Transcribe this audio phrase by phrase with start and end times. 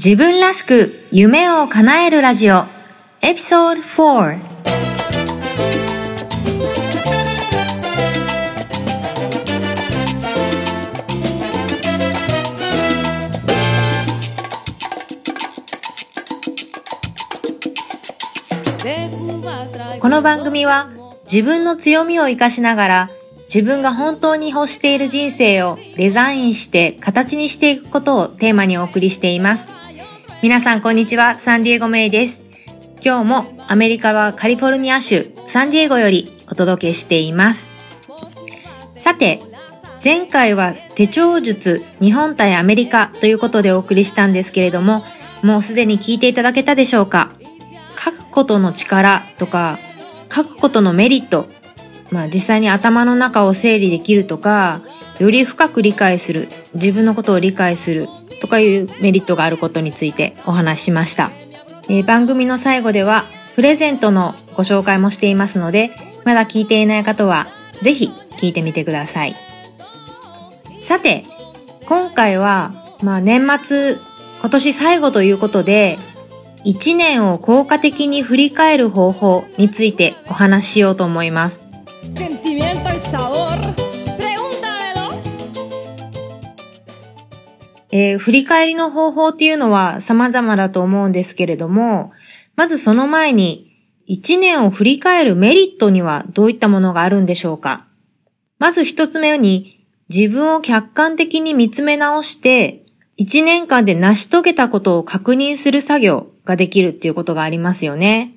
[0.00, 2.62] 自分らしく夢を叶えるラジオ
[3.20, 4.38] エピソード4
[19.98, 20.90] この番組は
[21.24, 23.10] 自分の強みを生かしながら
[23.52, 29.87] 自分が本当に欲している人生をデザインして形にしていくことをテーマにお送りしています。
[30.40, 32.44] 皆さんこんにちは、サンディエゴメイです。
[33.04, 37.68] 今日もアメリカはカリフォルニア州サンディエゴよりお届けしています。
[38.94, 39.40] さて、
[40.02, 45.04] 前回は手帳術日本対アメリカということでお送りしたんですけれども、
[45.42, 47.32] もうすでに聞いていただけたでしょうか？
[47.98, 49.80] 書くことの力とか、
[50.32, 51.48] 書くことのメリット、
[52.12, 54.82] まあ実際に頭の中を整理できるとか、
[55.18, 58.08] より深く理解する、自分のことを理解する
[58.40, 61.30] とかいうメリットがあることについてお話ししました。
[61.88, 63.24] えー、番組の最後では
[63.54, 65.90] プレゼントのご紹介もしていますので、
[66.24, 67.48] まだ聞いていない方は
[67.82, 69.34] ぜひ聞いてみてください。
[70.80, 71.24] さて、
[71.86, 72.72] 今回は、
[73.02, 73.96] まあ年末、
[74.40, 75.98] 今年最後ということで、
[76.64, 81.64] 1年を効果的に振り返る方法についてお話ししようと思います。
[87.90, 92.12] えー、振り返りの方法っていうのは様々だと思うんですけれども、
[92.56, 93.66] まずその前に、
[94.06, 97.86] 一年を振り返るメリットにはどういったものがあるんでしょうか？
[98.58, 102.86] まず一つ目に、自分を客観的に見つめ直して、
[103.16, 108.34] 一年間で成し遂げたことを確認する作業ができるっていうことがありますよね。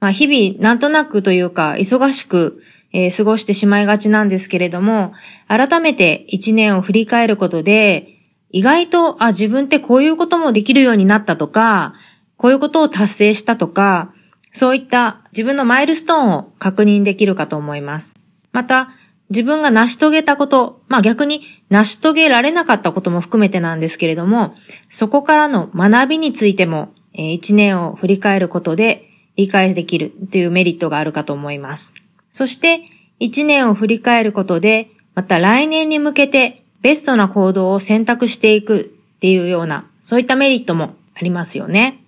[0.00, 5.12] まあ日々なんとなくというか忙しく、えー、過ごしてしまいがちなんですけれども、
[5.46, 8.11] 改めて一年を振り返ることで、
[8.52, 11.94] 意外と、あ、自分ってこういうこともできるようになったとか、
[12.36, 14.12] こういうことを達成したとか、
[14.52, 18.12] そういった自分のマイルストーンを確認できるかと思います。
[18.52, 18.90] また、
[19.30, 21.40] 自分が成し遂げたこと、まあ逆に
[21.70, 24.54] 成し遂げられなかったことも含めてなんですけれども、
[24.90, 31.94] そこからの学びについても、えー、一年を振り返ることで理解できるというメリットがあるかと思います。
[32.28, 32.82] そして、
[33.18, 38.80] 一年を振り返ることで、また来年に向けてベストな行動を選択していく
[39.16, 42.02] っていうような、そういったメリットもありますよね。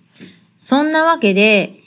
[0.57, 1.79] そんなわけで、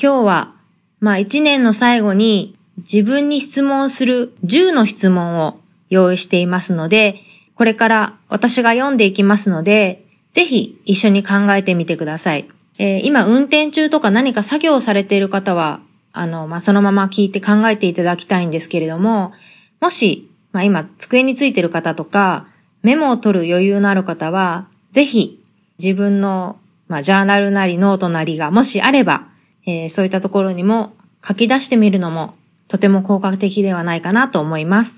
[0.00, 0.54] 今日は、
[1.00, 5.58] まあ一年の最後に自分に質問する10の質問を
[5.90, 7.20] 用意していますので、
[7.54, 12.48] これから私が読んでいきますので、ぜひ一緒に考えてみてください。
[12.78, 15.80] えー、今運転中とか何か作業をされている方は、
[16.12, 19.32] あの、まあ、そのまま聞いて考えていただきたいんですけれども、
[19.80, 22.46] もしまあ今、机についてる方とか、
[22.82, 25.44] メモを取る余裕のある方は、ぜひ
[25.78, 26.58] 自分の、
[26.88, 29.28] まあ、ジャーナルなりノートなりがもしあれば、
[29.66, 32.36] えー、そういったところにも書き出してみるのも
[32.68, 34.96] とても効果的ではないかなと思います。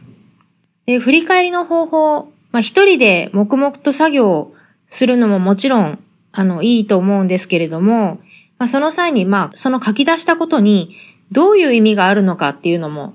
[0.86, 4.54] で振り返りの方法、まあ、一人で黙々と作業を
[4.86, 5.98] するのももちろん、
[6.30, 8.20] あの、いいと思うんですけれども、
[8.58, 10.94] まあ、その際に、まあ、その書き出したことに
[11.32, 13.14] どういう意味があるのかっていうのも、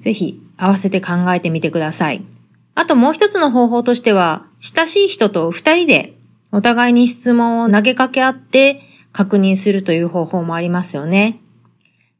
[0.00, 2.24] ぜひ合わせて考えてみてください。
[2.74, 6.14] あともう一つの方法としては、親しい人と二人で
[6.52, 8.80] お互いに質問を投げかけ合って
[9.12, 11.40] 確認するという方法もありますよね。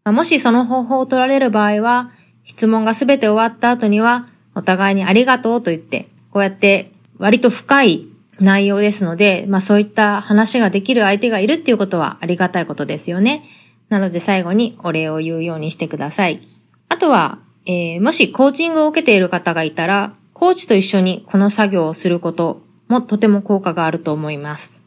[0.04, 2.10] もしその方法を取られる場合は、
[2.44, 8.08] 質問がすべて終わった後には、お互いにありがとうと言って、こうやって割と深い
[8.40, 13.44] 内容ですので、まあそういった話ができる相手がいるっていうことはありがたいことですよね。
[13.88, 16.46] なので最後にお礼を言うようにしてください。
[16.88, 24.78] あとは、えー、もしコーチングを受けている方がいたら、コーチと一緒にこの作業をすることもとても効果があると思います。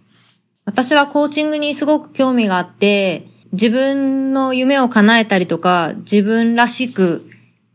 [0.66, 7.26] 私はコーチングにすごく興味があって、自分の夢を叶えたりとか、自分らしく、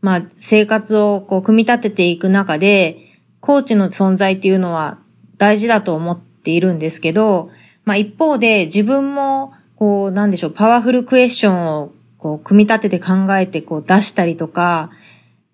[0.01, 2.97] まあ、生活をこう、組み立てていく中で、
[3.39, 4.99] コーチの存在っていうのは
[5.37, 7.49] 大事だと思っているんですけど、
[7.83, 11.91] まあ一方で自分も、こう、なんでしょう、パワフルクエスチョンを
[12.23, 14.91] こう、組み立てて考えてこう出したりとか、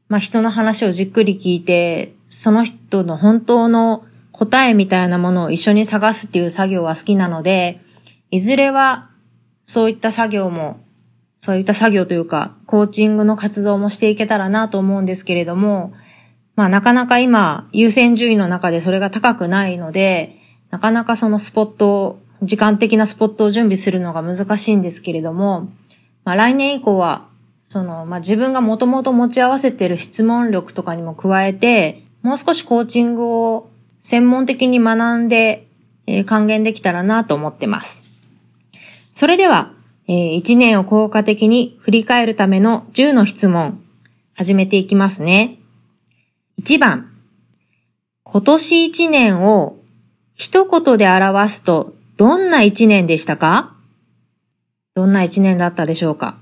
[0.07, 7.81] まあ人の話をじっくり聞いて、その人の本当の答えみたいなものを一緒に探すっていう作業は好きなので、
[8.29, 9.09] いずれは
[9.65, 10.79] そういった作業も、
[11.37, 15.93] そういった作業というか、コーチングの活動もしていけたらなと思うんですけれども、
[16.55, 20.37] まあなかなか今、優先順位の中でそれが高くないので、
[20.69, 25.71] なかなかそのスポットを、時間的なスポットを準備するのが難しいんですけれども、
[26.29, 27.27] まあ、来年以降は、
[27.59, 35.65] その、まあ、自分がもともと持ち合わせている質問力とかにも加えて、もう少しコーチングを専門的に学んで、
[36.05, 37.99] えー、還元できたらなと思ってます。
[39.11, 39.73] それでは、
[40.07, 43.83] えー、1年を効果的に振り返るための10の質問、
[44.35, 45.57] 始めていきますね。
[46.61, 47.11] 1番、
[48.21, 49.77] 今年1年を
[50.35, 53.78] 一言で表すとどんな1年でしたか？
[54.99, 56.37] どんな1年だったでしょうか？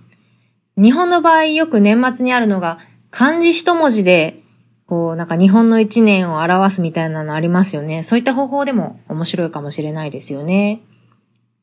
[0.77, 2.79] 日本の場合よく年末にあるのが
[3.11, 4.41] 漢字一文字で
[4.87, 8.01] こうなんか日本の1年を表すみたいなのありますよね。
[8.01, 10.81] そういった方法でも面白いかもしれないですよね。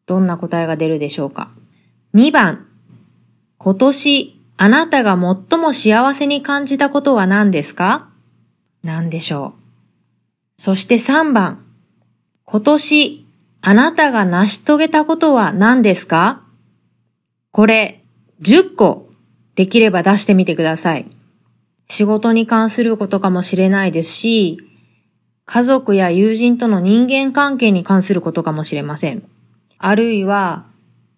[0.06, 1.50] どんな答えが出るでしょうか
[2.14, 2.68] ?2 番、
[3.58, 5.18] 今年あなたが
[5.50, 8.08] 最も幸せに感じたことは何ですか？
[8.84, 9.62] 何でしょう？
[10.58, 11.64] そして3番、
[12.44, 13.26] 今年
[13.62, 16.43] あなたが成し遂げたことは何ですか？
[17.54, 18.02] これ
[18.42, 19.08] 10個
[19.54, 21.06] できれば出してみてください。
[21.86, 24.58] 仕事に関することかもしれないですし、
[25.44, 29.22] 家族や友人との人間関係に関することかもしれません。
[29.78, 30.66] あるいは、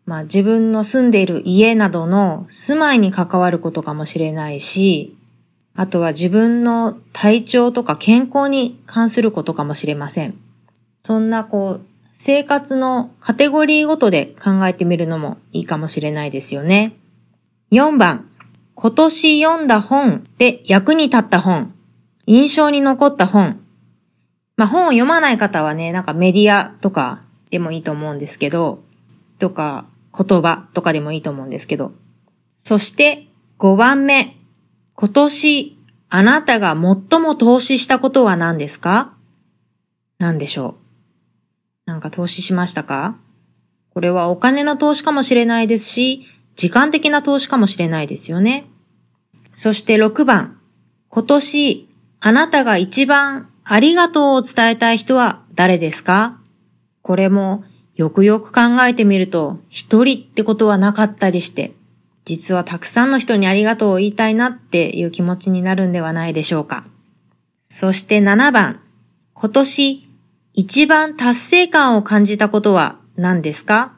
[0.05, 5.17] まあ自分の住んでいる家などの住まいに関わることかもしれないし、
[5.75, 10.39] あとは自分の体調とか健康に関することかもしれません。
[11.01, 11.87] そんなこう、
[12.19, 16.97] 生活のカテゴリーごとで考えてみるのもいいかもしれないですよね。
[17.71, 18.31] 4番、
[18.75, 21.75] 今年読んだ本で役に立った本、
[22.25, 23.61] 印象に残った本。
[24.57, 27.21] まあ本を読まない方はね、なんかメディアとか
[27.51, 28.83] でもいいと思うんですけど、
[29.39, 29.85] とか
[30.19, 31.93] 言葉とかでもいいと思うんですけど。
[32.59, 33.29] そして
[33.59, 34.35] 5番目。
[34.95, 35.79] 今年
[36.09, 39.13] あなたが最も投資したことは何ですか？
[40.19, 40.86] 何でしょう？
[41.87, 43.17] なんか投資しましたか？
[43.91, 48.67] これはお金の投資かもしれないですし、時間的な投資かもしれないですよね。
[49.53, 50.61] そして6番。
[51.09, 51.89] 今年
[52.21, 56.41] あなたが一番ありがとうを伝えたい人は誰ですか？
[57.03, 61.73] これもよくよく考えてみると一人ってことはなかったりして、
[62.25, 66.85] 実はたくさんの人にありがとうを言いたいなっていう気持ちになるんではないでしょうか。
[67.69, 68.81] そして7番、
[69.35, 70.06] 今年
[70.59, 73.93] 一番達成感を感じたことは何ですか？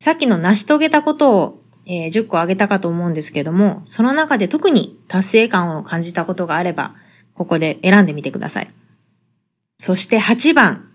[0.00, 6.96] さっきの成し遂げたことを、えー、10個挙げたかと思うんですけども、その中で特に達成感を感じたことがあれば、
[7.34, 8.70] ここで選んでみてください。
[9.78, 10.90] そして8番、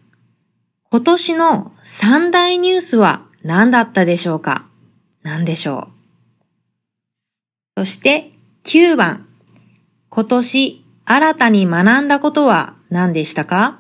[0.91, 4.68] 今年の三大ニュースは何だったでしょうか？
[5.24, 5.88] 何でしょ
[7.77, 7.79] う？
[7.79, 8.33] そして
[8.65, 9.25] 9番、
[10.09, 13.79] 今年新たに学んだことは何でしたか？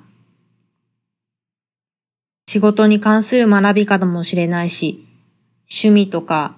[2.47, 5.05] 仕事に関する学び方もしれないし、
[5.69, 6.55] 趣味とか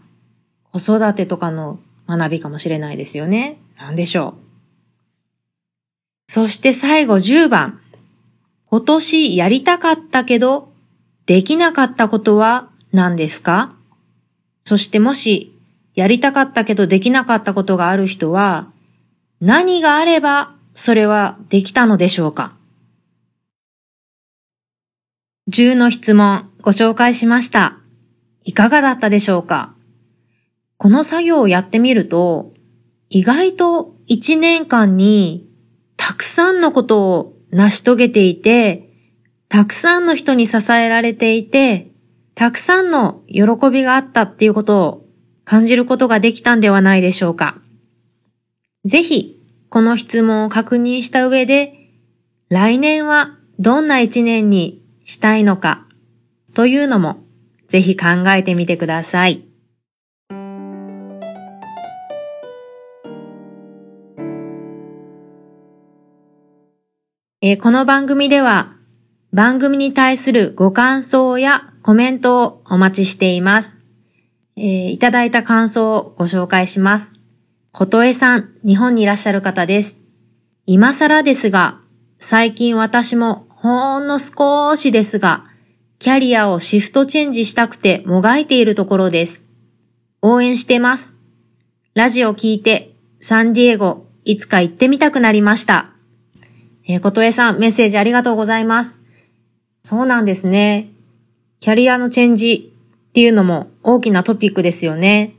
[0.71, 3.59] 子育てとかの学びかもしれないですよね。
[3.75, 4.50] 何でしょう
[6.27, 7.81] そして最後10番。
[8.68, 10.71] 今年やりたかったけど、
[11.25, 13.75] できなかったことは何ですか？
[14.62, 15.56] そしてもし、
[15.95, 18.71] やりたかったけどできなかったことがある人は、
[19.41, 22.53] 何があればそれはできたのでしょうか？
[25.50, 27.80] ?10 の質問ご紹介しました。
[28.44, 29.74] いかがだったでしょうか？
[30.78, 32.54] この作業をやってみると、
[33.10, 35.50] 意外と1年間に
[35.98, 38.94] たくさんのことを成し遂げていて、
[39.50, 41.92] たくさんの人に支えられていて、
[42.36, 45.06] たくさんの喜びがあったっていうことを
[45.44, 47.60] 感じることができたんではないでしょうか？
[48.86, 51.89] ぜひ、この質問を確認した上で、
[52.50, 55.88] 来年はどんな一年にしたいのか
[56.54, 57.24] というのも
[57.68, 59.44] ぜひ考えてみてください。
[67.42, 68.75] えー、この番組では
[69.34, 73.78] 番組に対するご感想やコメントをお待ちしています。
[74.58, 77.13] えー、いただいた感想をご紹介します。
[77.72, 79.98] ことえさん、日本にいらっしゃる方です。
[80.68, 81.80] 今更ですが、
[82.20, 85.46] 最近私もほんの少しですが、
[86.00, 89.44] キャリアをシフトチェンジしたくてもがいているところです。
[90.22, 91.13] 応援してます。
[91.94, 95.89] ラジオ聞いて、サンディエゴ、いつか行ってみたくなりました。
[96.88, 98.98] えー、ことえさん、メッセージありがとうございます。
[99.84, 100.92] そうなんですね。
[101.60, 102.74] キャリアのチェンジ
[103.10, 105.36] っていうのも大きなトピックですよね。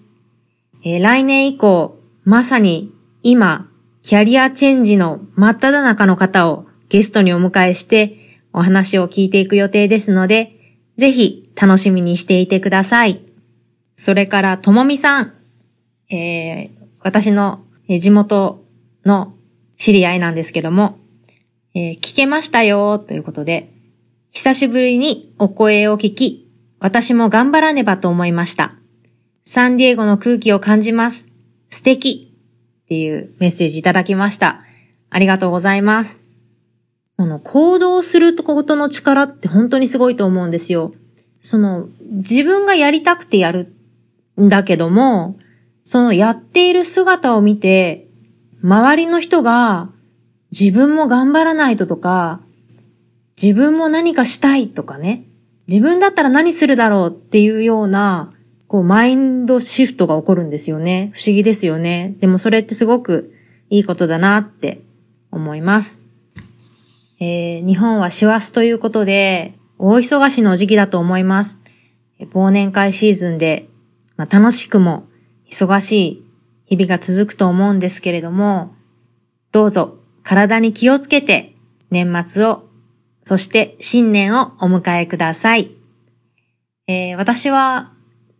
[0.84, 3.70] えー、来年以降、まさに今、
[4.02, 8.18] キャリアチェンジの真っ只中の方をゲストにお迎えして
[8.52, 10.56] お話を聞いていく予定ですので、
[10.96, 13.20] ぜひ楽しみにしていてください。
[13.94, 15.34] それから、ともみさん。
[16.10, 16.70] えー、
[17.00, 18.64] 私の地元
[19.04, 19.34] の
[19.76, 20.98] 知り合いなんですけども、
[21.74, 23.72] えー、聞けましたよということで、
[24.32, 28.74] 久しぶりにお声を聞き、私も頑張らねばと思いました。
[29.44, 31.26] サンディエゴの空気を感じます。
[31.68, 32.34] 素敵
[32.84, 34.64] っていうメッセージいただきました。
[35.08, 36.19] ありがとうございます。
[37.20, 40.94] この行動することの力って本当にすごいと思うんですよ。
[41.42, 43.74] その自分がやりたくてやる
[44.40, 45.36] んだけども、
[45.82, 48.08] そのやっている姿を見て、
[48.62, 49.90] 周りの人が
[50.50, 52.40] 自分も頑張らないととか、
[53.36, 55.26] 自分も何かしたいとかね、
[55.68, 58.32] 自分だったら何するだろうっていうような、
[58.66, 61.12] こう、マインドシフトが起こるんですよね。
[61.12, 62.14] 不思議ですよね。
[62.20, 63.34] でもそれってすごく
[63.68, 64.80] いいことだなって
[65.30, 66.09] 思います。
[67.20, 71.58] えー、日本は師走ということで、大忙しの時期だと思います。
[72.32, 73.68] 忘年会シーズンで、
[74.16, 75.06] まあ、楽しくも
[75.50, 76.24] 忙しい
[76.64, 78.74] 日々が続くと思うんですけれども、
[79.52, 81.54] どうぞ体に気をつけて
[81.90, 82.68] 年末を
[83.22, 85.70] そして新年をお迎えください。
[86.86, 87.92] えー、私は